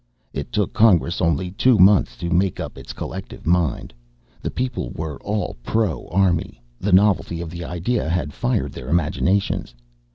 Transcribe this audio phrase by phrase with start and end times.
[0.33, 3.93] It took Congress only two months to make up its collective mind.
[4.41, 6.59] The people were all pro Army.
[6.79, 9.75] The novelty of the idea had fired their imaginations.